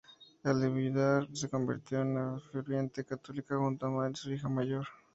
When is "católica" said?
3.05-3.55